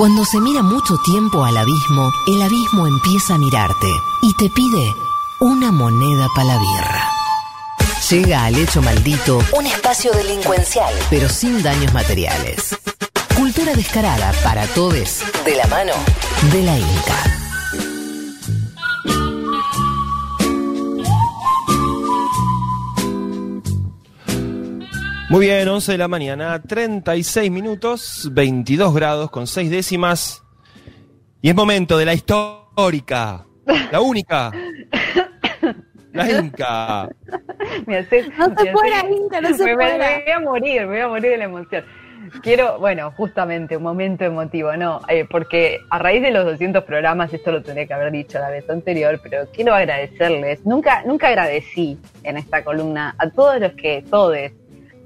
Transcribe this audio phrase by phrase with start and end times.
[0.00, 3.86] Cuando se mira mucho tiempo al abismo, el abismo empieza a mirarte
[4.22, 4.94] y te pide
[5.40, 7.10] una moneda para la birra.
[8.08, 12.78] Llega al hecho maldito un espacio delincuencial, pero sin daños materiales.
[13.36, 15.92] Cultura descarada para todos, de la mano
[16.50, 17.39] de la Inca.
[25.30, 30.42] Muy bien, 11 de la mañana, 36 minutos, 22 grados con 6 décimas.
[31.40, 33.46] Y es momento de la histórica,
[33.92, 34.50] la única,
[36.12, 37.08] la Inca.
[37.86, 40.06] Me haces- No se me fuera, haces- Inca, no se me, me- fuera.
[40.18, 41.84] me voy a morir, me voy a morir de la emoción.
[42.42, 45.00] Quiero, bueno, justamente un momento emotivo, ¿no?
[45.08, 48.50] Eh, porque a raíz de los 200 programas, esto lo tendría que haber dicho la
[48.50, 50.64] vez anterior, pero quiero agradecerles.
[50.66, 54.36] Nunca, nunca agradecí en esta columna a todos los que, todos,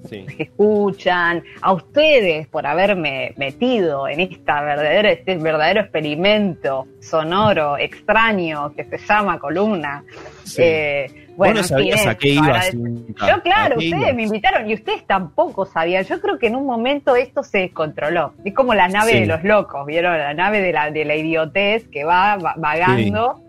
[0.09, 0.25] Sí.
[0.37, 8.73] que escuchan, a ustedes por haberme metido en esta verdadera, este verdadero experimento sonoro, extraño,
[8.75, 10.05] que se llama columna.
[10.45, 10.63] Sí.
[10.63, 12.61] Eh, bueno, Vos no sabías a eso, qué Inca.
[12.71, 14.15] Yo, claro, ¿A qué ustedes ibas?
[14.15, 16.05] me invitaron y ustedes tampoco sabían.
[16.05, 18.35] Yo creo que en un momento esto se descontroló.
[18.45, 19.21] Es como la nave Sí.
[19.21, 20.17] de los locos, ¿vieron?
[20.17, 23.41] La nave de la, de la idiotez que va va- vagando.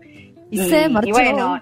[0.50, 1.08] Y se marchó.
[1.08, 1.60] Y bueno,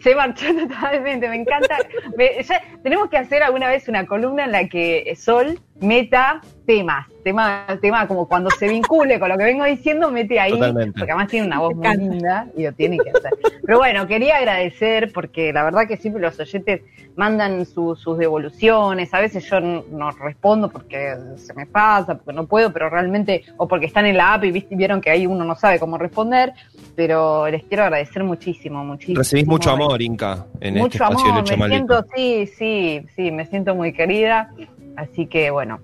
[0.00, 1.78] se marchó totalmente, me encanta.
[2.16, 7.06] Me- ya tenemos que hacer alguna vez una columna en la que Sol meta temas,
[7.24, 10.98] tema, tema como cuando se vincule con lo que vengo diciendo, mete ahí, Totalmente.
[10.98, 13.32] porque además tiene una voz muy linda y lo tiene que hacer.
[13.64, 16.82] Pero bueno, quería agradecer porque la verdad que siempre los oyentes
[17.16, 22.46] mandan su- sus devoluciones, a veces yo no respondo porque se me pasa, porque no
[22.46, 25.44] puedo, pero realmente, o porque están en la app y viste- vieron que ahí uno
[25.44, 26.52] no sabe cómo responder,
[26.96, 29.18] pero les quiero agradecer muchísimo, muchísimo.
[29.18, 33.44] Recibís mucho amor, Inca, en este Mucho espacio amor, me siento, sí, sí, sí, me
[33.46, 34.54] siento muy querida,
[34.96, 35.80] así que bueno,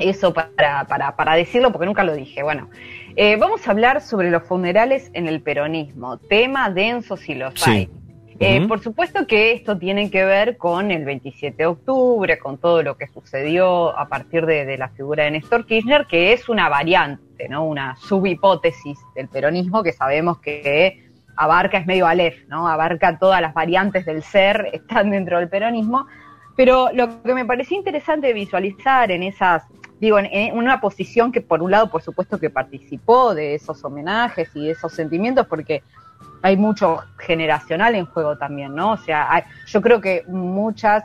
[0.00, 2.42] eso para, para, para decirlo porque nunca lo dije.
[2.42, 2.68] Bueno,
[3.16, 7.70] eh, vamos a hablar sobre los funerales en el peronismo, tema denso si los Sí.
[7.70, 7.90] hay.
[8.42, 8.66] Eh.
[8.66, 12.96] Por supuesto que esto tiene que ver con el 27 de octubre, con todo lo
[12.96, 17.50] que sucedió a partir de, de la figura de Néstor Kirchner, que es una variante,
[17.50, 17.66] ¿no?
[17.66, 22.66] Una subhipótesis del peronismo que sabemos que abarca, es medio Aleph, ¿no?
[22.66, 26.06] Abarca todas las variantes del ser, están dentro del peronismo.
[26.56, 29.64] Pero lo que me pareció interesante visualizar en esas,
[30.00, 34.48] digo, en, una posición que por un lado, por supuesto, que participó de esos homenajes
[34.54, 35.82] y de esos sentimientos, porque
[36.42, 38.92] hay mucho generacional en juego también, ¿no?
[38.92, 41.04] O sea, hay- yo creo que muchas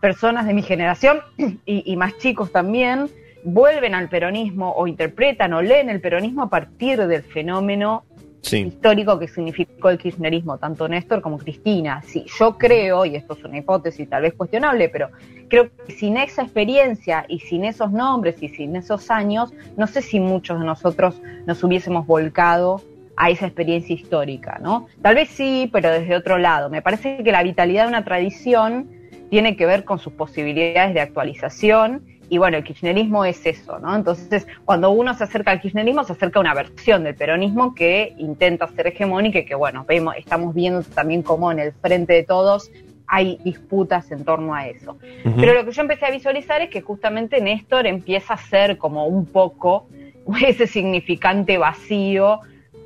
[0.00, 3.08] personas de mi generación y, y más chicos también
[3.44, 8.04] vuelven al peronismo o interpretan o leen el peronismo a partir del fenómeno
[8.50, 12.02] Histórico que significó el kirchnerismo, tanto Néstor como Cristina.
[12.02, 15.10] Sí, yo creo, y esto es una hipótesis tal vez cuestionable, pero
[15.48, 20.02] creo que sin esa experiencia y sin esos nombres y sin esos años, no sé
[20.02, 22.82] si muchos de nosotros nos hubiésemos volcado
[23.16, 24.86] a esa experiencia histórica, ¿no?
[25.00, 26.68] Tal vez sí, pero desde otro lado.
[26.70, 28.90] Me parece que la vitalidad de una tradición
[29.30, 33.94] tiene que ver con sus posibilidades de actualización y bueno, el kirchnerismo es eso, ¿no?
[33.94, 38.14] Entonces, cuando uno se acerca al kirchnerismo, se acerca a una versión del peronismo que
[38.16, 42.22] intenta ser hegemónica y que, bueno, vemos, estamos viendo también cómo en el frente de
[42.22, 42.70] todos
[43.06, 44.96] hay disputas en torno a eso.
[45.22, 49.04] Pero lo que yo empecé a visualizar es que justamente Néstor empieza a ser como
[49.04, 49.88] un poco
[50.42, 52.40] ese significante vacío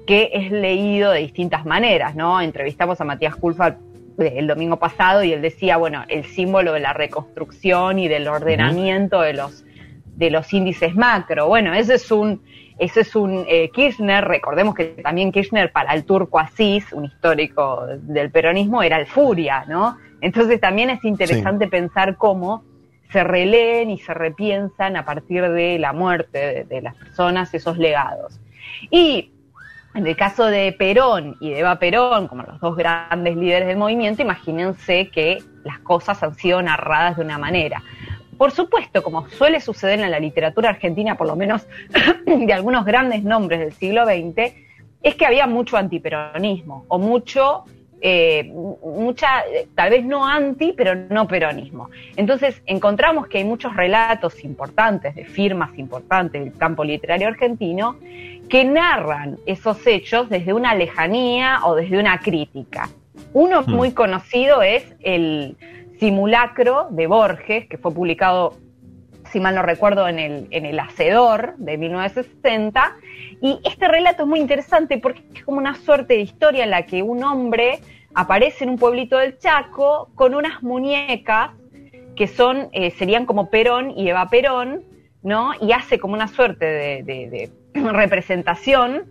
[0.08, 2.40] que es leído de distintas maneras, ¿no?
[2.40, 3.76] Entrevistamos a Matías Culfa
[4.19, 9.21] el domingo pasado y él decía, bueno, el símbolo de la reconstrucción y del ordenamiento
[9.21, 9.65] de los
[10.16, 11.47] de los índices macro.
[11.47, 12.43] Bueno, ese es un
[12.78, 17.87] ese es un eh, Kirchner, recordemos que también Kirchner para el turco Asís, un histórico
[18.00, 19.97] del peronismo, era el furia, ¿no?
[20.21, 22.65] Entonces también es interesante pensar cómo
[23.12, 27.78] se releen y se repiensan a partir de la muerte de, de las personas esos
[27.78, 28.41] legados.
[28.91, 29.31] Y
[29.96, 33.78] en el caso de Perón y de Eva Perón, como los dos grandes líderes del
[33.78, 37.82] movimiento, imagínense que las cosas han sido narradas de una manera.
[38.36, 41.66] Por supuesto, como suele suceder en la literatura argentina, por lo menos
[42.26, 44.52] de algunos grandes nombres del siglo XX,
[45.02, 47.64] es que había mucho antiperonismo o mucho,
[48.02, 49.44] eh, mucha,
[49.75, 51.88] tal vez no anti, pero no peronismo.
[52.16, 57.96] Entonces encontramos que hay muchos relatos importantes de firmas importantes del campo literario argentino
[58.48, 62.88] que narran esos hechos desde una lejanía o desde una crítica.
[63.32, 63.70] Uno Hmm.
[63.70, 65.56] muy conocido es el
[65.98, 68.54] simulacro de Borges, que fue publicado,
[69.32, 72.96] si mal no recuerdo, en el, en el Hacedor de 1960.
[73.40, 76.82] Y este relato es muy interesante porque es como una suerte de historia en la
[76.87, 77.81] que un hombre
[78.14, 81.50] aparece en un pueblito del Chaco con unas muñecas
[82.14, 84.82] que son, eh, serían como Perón y Eva Perón,
[85.22, 85.50] ¿no?
[85.60, 87.50] Y hace como una suerte de, de- de
[87.93, 89.05] representación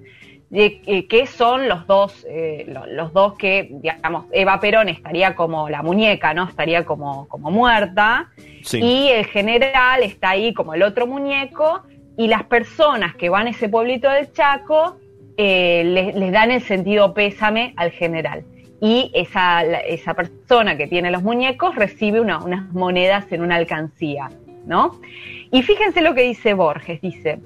[0.50, 5.69] de eh, qué son los dos, eh, los dos que, digamos, Eva Perón estaría como
[5.69, 6.47] la muñeca, ¿no?
[6.47, 8.29] Estaría como, como muerta.
[8.71, 11.83] Y el general está ahí como el otro muñeco.
[12.17, 14.97] Y las personas que van a ese pueblito del Chaco
[15.38, 15.83] eh,
[16.15, 18.45] les, dan el sentido pésame al general.
[18.81, 24.29] Y esa, esa persona que tiene los muñecos recibe unas monedas en una alcancía,
[24.65, 25.00] ¿no?
[25.51, 27.39] Y fíjense lo que dice Borges, dice,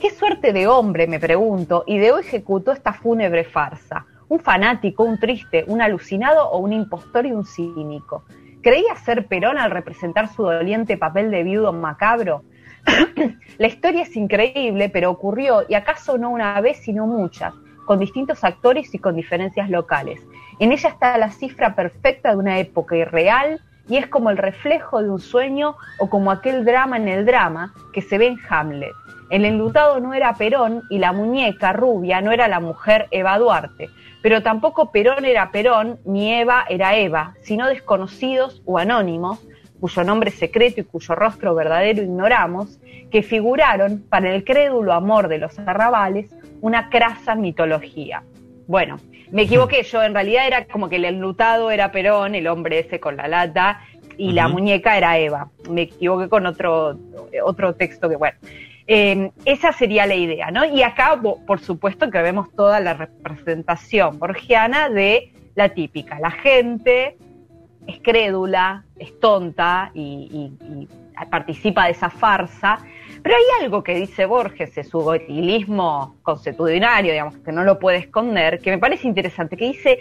[0.00, 4.06] ¿Qué suerte de hombre, me pregunto, ideó ejecutó esta fúnebre farsa?
[4.28, 8.24] ¿Un fanático, un triste, un alucinado o un impostor y un cínico?
[8.60, 12.42] ¿Creía ser Perón al representar su doliente papel de viudo macabro?
[13.58, 17.54] la historia es increíble, pero ocurrió, y acaso no una vez, sino muchas,
[17.86, 20.20] con distintos actores y con diferencias locales.
[20.58, 25.02] En ella está la cifra perfecta de una época irreal y es como el reflejo
[25.02, 28.92] de un sueño o como aquel drama en el drama que se ve en Hamlet.
[29.34, 33.90] El enlutado no era Perón y la muñeca rubia no era la mujer Eva Duarte,
[34.22, 39.44] pero tampoco Perón era Perón ni Eva era Eva, sino desconocidos o anónimos,
[39.80, 42.78] cuyo nombre secreto y cuyo rostro verdadero ignoramos,
[43.10, 48.22] que figuraron para el crédulo amor de los arrabales una crasa mitología.
[48.68, 49.00] Bueno,
[49.32, 53.00] me equivoqué yo, en realidad era como que el enlutado era Perón, el hombre ese
[53.00, 53.80] con la lata,
[54.16, 55.50] y la muñeca era Eva.
[55.68, 56.96] Me equivoqué con otro,
[57.44, 58.38] otro texto que, bueno.
[58.86, 60.64] Eh, esa sería la idea, ¿no?
[60.64, 66.18] Y acá, por supuesto, que vemos toda la representación borgiana de la típica.
[66.20, 67.16] La gente
[67.86, 70.52] es crédula, es tonta y,
[71.30, 72.78] participa de esa farsa.
[73.22, 77.98] Pero hay algo que dice Borges de su gotilismo constitucionario, digamos, que no lo puede
[77.98, 80.00] esconder, que me parece interesante, que dice,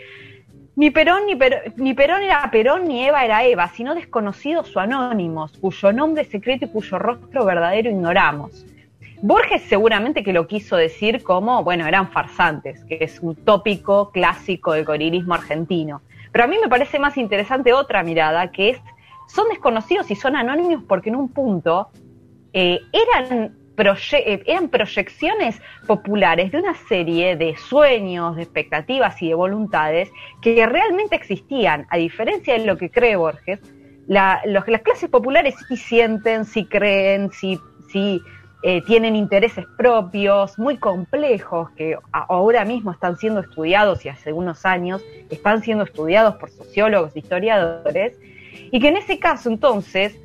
[0.76, 1.38] ni Perón, ni,
[1.78, 6.66] ni Perón era Perón, ni Eva era Eva, sino desconocidos o anónimos, cuyo nombre secreto
[6.66, 8.66] y cuyo rostro verdadero ignoramos.
[9.24, 14.74] Borges seguramente que lo quiso decir como, bueno, eran farsantes, que es un tópico clásico
[14.74, 16.02] del gorilismo argentino.
[16.34, 18.82] Pero a mí me parece más interesante otra mirada, que es,
[19.28, 21.88] son desconocidos y son anónimos porque en un punto
[22.52, 29.36] eh, eran, eh, eran proyecciones populares de una serie de sueños, de expectativas y de
[29.36, 30.12] voluntades
[30.42, 33.62] que realmente existían, a diferencia de lo que cree Borges.
[34.06, 38.22] La, las clases populares sí sienten, sí creen, sí, sí
[38.64, 44.66] eh, tienen intereses propios muy complejos que ahora mismo están siendo estudiados y hace unos
[44.66, 48.18] años están siendo estudiados por sociólogos, historiadores,
[48.72, 50.18] y que en ese caso entonces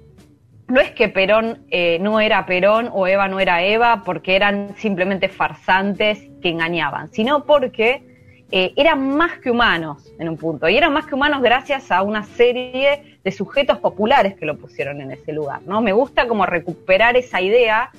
[0.68, 4.76] no es que Perón eh, no era Perón o Eva no era Eva porque eran
[4.76, 8.02] simplemente farsantes que engañaban, sino porque
[8.50, 12.02] eh, eran más que humanos en un punto, y eran más que humanos gracias a
[12.02, 15.82] una serie de sujetos populares que lo pusieron en ese lugar, ¿no?
[15.82, 17.90] Me gusta como recuperar esa idea.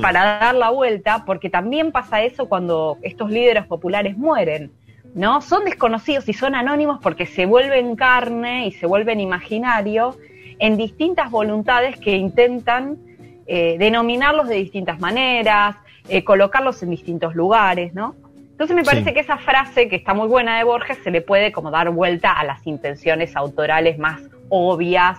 [0.00, 4.72] Para dar la vuelta, porque también pasa eso cuando estos líderes populares mueren,
[5.14, 5.40] ¿no?
[5.42, 10.16] Son desconocidos y son anónimos porque se vuelven carne y se vuelven imaginario
[10.58, 12.96] en distintas voluntades que intentan
[13.46, 15.76] eh, denominarlos de distintas maneras,
[16.08, 18.14] eh, colocarlos en distintos lugares, ¿no?
[18.52, 21.50] Entonces me parece que esa frase que está muy buena de Borges se le puede
[21.50, 25.18] como dar vuelta a las intenciones autorales más obvias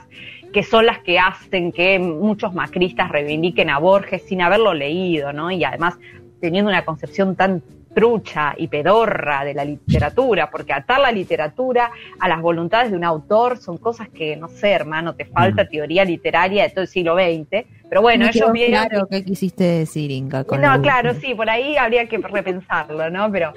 [0.53, 5.51] que son las que hacen que muchos macristas reivindiquen a Borges sin haberlo leído, ¿no?
[5.51, 5.97] Y además
[6.39, 7.61] teniendo una concepción tan
[7.93, 13.03] trucha y pedorra de la literatura, porque atar la literatura a las voluntades de un
[13.03, 15.69] autor son cosas que, no sé, hermano, te falta mm.
[15.69, 18.87] teoría literaria de todo el siglo XX, pero bueno, ellos vieron...
[18.87, 20.43] Claro, ¿qué quisiste decir, Inca?
[20.43, 23.31] no, claro, sí, por ahí habría que repensarlo, ¿no?
[23.31, 23.53] Pero...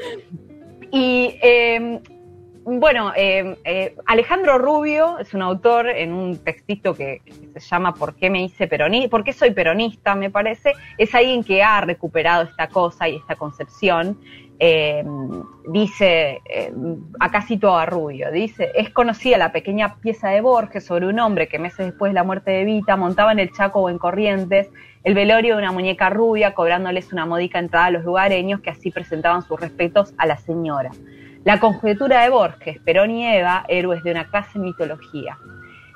[0.92, 2.00] Y eh,
[2.68, 7.22] bueno, eh, eh, Alejandro Rubio es un autor en un textito que,
[7.54, 9.08] se llama ¿Por qué me hice peronista?
[9.08, 10.16] ¿Por qué soy peronista?
[10.16, 10.72] Me parece.
[10.98, 14.18] Es alguien que ha recuperado esta cosa y esta concepción.
[14.58, 15.04] Eh,
[15.68, 16.40] dice,
[17.20, 21.46] acá cito a Rubio, dice, es conocida la pequeña pieza de Borges sobre un hombre
[21.46, 24.70] que meses después de la muerte de Vita montaba en el Chaco o en Corrientes
[25.04, 28.90] el velorio de una muñeca rubia cobrándoles una módica entrada a los lugareños que así
[28.90, 30.90] presentaban sus respetos a la señora.
[31.46, 35.38] La conjetura de Borges, Perón y Eva, héroes de una clase mitología.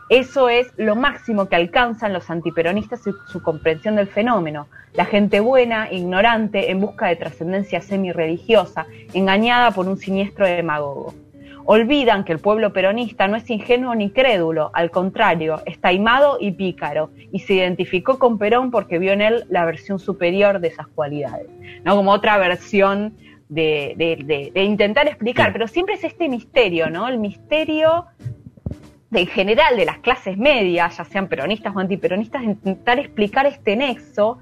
[0.08, 4.68] Eso es lo máximo que alcanzan los antiperonistas y su comprensión del fenómeno.
[4.92, 11.14] La gente buena, ignorante, en busca de trascendencia semi-religiosa, engañada por un siniestro demagogo.
[11.64, 16.52] Olvidan que el pueblo peronista no es ingenuo ni crédulo, al contrario, es taimado y
[16.52, 20.86] pícaro, y se identificó con Perón porque vio en él la versión superior de esas
[20.86, 21.48] cualidades,
[21.82, 21.96] ¿no?
[21.96, 23.14] Como otra versión
[23.50, 27.08] de, intentar explicar, pero siempre es este misterio, ¿no?
[27.08, 28.06] El misterio
[29.10, 33.76] de, en general de las clases medias, ya sean peronistas o antiperonistas, intentar explicar este
[33.76, 34.38] nexo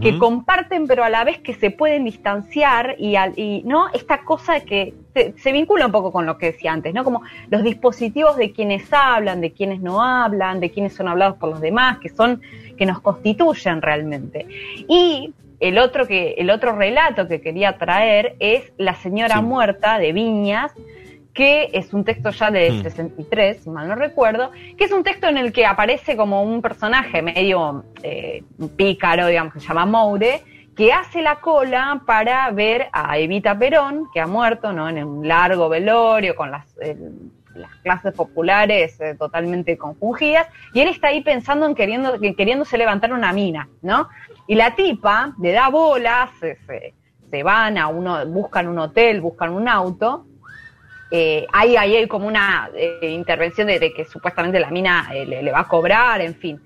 [0.00, 4.24] que comparten pero a la vez que se pueden distanciar y, al- y no esta
[4.24, 7.04] cosa que se, se vincula un poco con lo que decía antes, ¿no?
[7.04, 11.50] Como los dispositivos de quienes hablan, de quienes no hablan, de quienes son hablados por
[11.50, 12.40] los demás, que son
[12.78, 14.46] que nos constituyen realmente.
[14.88, 19.42] Y el otro que el otro relato que quería traer es La señora Sí.
[19.42, 20.72] muerta de Viñas,
[21.32, 22.82] que es un texto ya de Mm.
[22.82, 26.60] 63, si mal no recuerdo, que es un texto en el que aparece como un
[26.60, 28.42] personaje medio eh,
[28.76, 30.42] pícaro, digamos, que se llama Moure,
[30.76, 34.88] que hace la cola para ver a Evita Perón, que ha muerto, ¿no?
[34.88, 40.88] En un largo velorio con las, el- las clases populares eh, totalmente confundidas, y él
[40.88, 44.08] está ahí pensando en queriendo, que queriéndose levantar una mina, ¿no?
[44.46, 46.94] Y la tipa le da bolas, se, se-
[47.30, 50.26] se van a uno, buscan un hotel, buscan un auto,
[51.10, 55.60] eh, hay ahí como una eh, intervención de, que supuestamente la mina eh, le, va
[55.60, 56.60] a cobrar, en fin.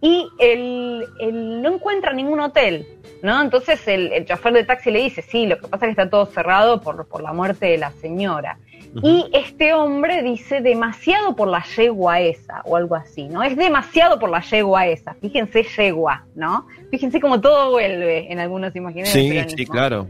[0.00, 2.86] Y él, él no encuentra ningún hotel,
[3.22, 3.40] ¿no?
[3.42, 6.10] Entonces el, el chofer de taxi le dice, sí, lo que pasa es que está
[6.10, 8.58] todo cerrado por, por la muerte de la señora.
[9.02, 13.42] Y este hombre dice demasiado por la yegua esa, o algo así, ¿no?
[13.42, 15.14] Es demasiado por la yegua esa.
[15.14, 16.66] Fíjense, yegua, ¿no?
[16.90, 19.12] Fíjense cómo todo vuelve en algunos imaginarios.
[19.12, 20.06] Sí, sí, claro.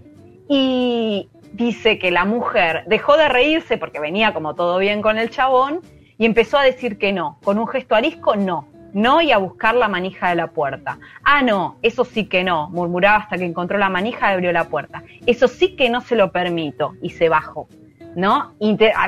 [0.49, 5.31] y dice que la mujer dejó de reírse porque venía como todo bien con el
[5.31, 5.81] chabón
[6.19, 9.75] y empezó a decir que no, con un gesto arisco, no, no y a buscar
[9.75, 10.99] la manija de la puerta.
[11.23, 14.64] Ah, no, eso sí que no, murmuraba hasta que encontró la manija y abrió la
[14.64, 15.02] puerta.
[15.26, 17.69] Eso sí que no se lo permito y se bajó,
[18.17, 18.55] ¿no?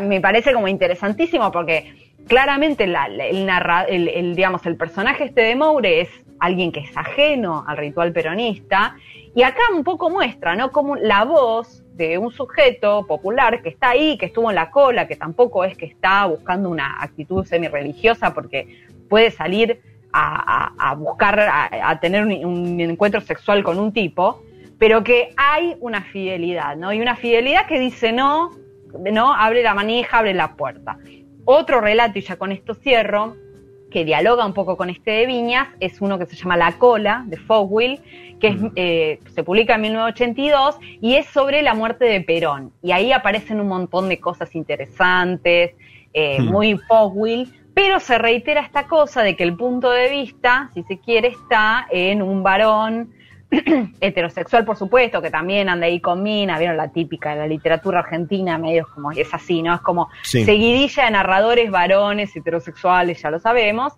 [0.03, 5.41] Me parece como interesantísimo porque claramente la- la- el, narra- el, digamos, el personaje este
[5.41, 8.95] de Moure es alguien que es ajeno al ritual peronista
[9.35, 10.71] y acá un poco muestra, ¿no?
[10.71, 15.09] Como la voz de un sujeto popular que está ahí, que estuvo en la cola,
[15.09, 19.81] que tampoco es que está buscando una actitud semi-religiosa porque puede salir
[20.13, 24.43] a, buscar, a, a tener un, un encuentro sexual con un tipo,
[24.79, 26.93] pero que hay una fidelidad, ¿no?
[26.93, 28.51] Y una fidelidad que dice no,
[29.13, 30.99] no, abre la manija, abre la puerta.
[31.45, 33.37] Otro relato, y ya con esto cierro,
[33.91, 37.25] que dialoga un poco con este de Viñas, es uno que se llama La Cola,
[37.27, 38.01] de Fogwill,
[38.39, 42.73] que es, eh, se publica en 1982 y es sobre la muerte de Perón.
[42.83, 45.75] Y ahí aparecen un montón de cosas interesantes,
[46.13, 46.51] eh, Hmm.
[46.51, 50.99] muy Fogwill, pero se reitera esta cosa de que el punto de vista, si se
[50.99, 53.13] quiere, está en un varón
[54.01, 58.01] heterosexual, por supuesto, que también anda ahí con mina, vieron la típica de la literatura
[58.01, 59.75] argentina, medio como es así, ¿no?
[59.75, 60.45] Es como Sí.
[60.45, 63.95] seguidilla de narradores varones heterosexuales, ya lo sabemos,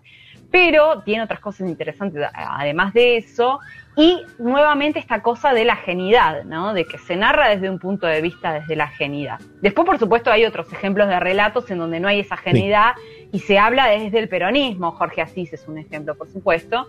[0.51, 3.59] pero tiene otras cosas interesantes además de eso,
[3.97, 6.73] y nuevamente esta cosa de la genidad, ¿no?
[6.73, 9.39] De que se narra desde un punto de vista desde la genidad.
[9.61, 12.93] Después, por supuesto, hay otros ejemplos de relatos en donde no hay esa genidad
[13.31, 14.91] y se habla desde el peronismo.
[14.91, 16.87] Jorge Asís es un ejemplo, por supuesto.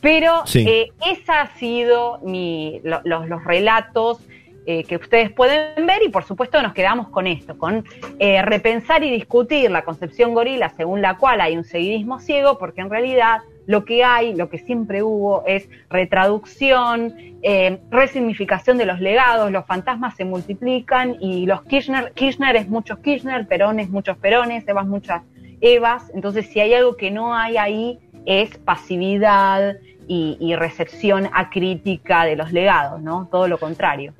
[0.00, 0.66] Pero Sí.
[0.68, 4.18] eh, esa ha sido mi, lo- los, los relatos
[4.66, 7.84] eh, que ustedes pueden ver y por supuesto nos quedamos con esto, con
[8.18, 12.80] eh, repensar y discutir la concepción gorila según la cual hay un seguidismo ciego, porque
[12.80, 19.00] en realidad lo que hay, lo que siempre hubo es retraducción, eh, resignificación de los
[19.00, 24.16] legados, los fantasmas se multiplican y los Kirchner, Kirchner es muchos Kirchner, Perón es muchos
[24.16, 25.22] Perones, Evas muchas
[25.66, 32.24] Evas, entonces si hay algo que no hay ahí es pasividad y, y recepción acrítica
[32.24, 33.28] de los legados, ¿no?
[33.30, 34.12] Todo lo contrario.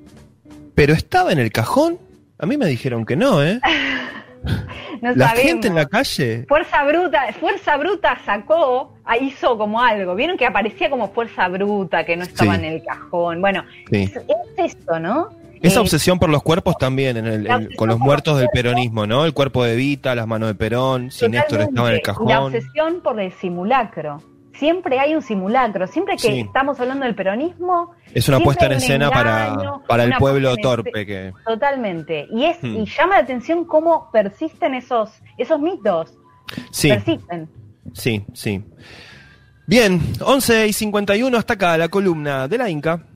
[0.74, 1.98] Pero estaba en el cajón.
[2.38, 3.60] A mí me dijeron que no, ¿eh?
[5.00, 5.46] No La sabemos.
[5.50, 6.44] gente en la calle.
[6.48, 12.04] Fuerza Bruta, Fuerza Bruta sacó, ah, hizo como algo, vieron que aparecía como Fuerza Bruta,
[12.04, 12.60] que no estaba Sí.
[12.60, 13.40] en el cajón.
[13.42, 14.04] Bueno, Sí.
[14.04, 14.24] es, es
[14.76, 15.30] esto, ¿no?
[15.62, 19.06] Esa Eh, obsesión por los cuerpos también, en el- en- con los muertos del peronismo,
[19.06, 19.24] ¿no?
[19.24, 22.28] El cuerpo de Vita, las manos de Perón, si Néstor estaba en el cajón.
[22.28, 24.22] La obsesión por el simulacro.
[24.58, 25.86] Siempre hay un simulacro.
[25.88, 26.40] Siempre que Sí.
[26.40, 31.04] estamos hablando del peronismo, Es una puesta en escena para, engaño, para el pueblo torpe
[31.04, 31.32] que...
[31.44, 32.28] totalmente.
[32.30, 32.76] Y es Hmm.
[32.76, 36.14] y llama la atención cómo persisten esos esos mitos.
[36.70, 37.48] Sí, Persisten.
[37.94, 38.62] sí, sí.
[39.66, 43.06] Bien, 11 y 51 hasta acá la columna de la Inca.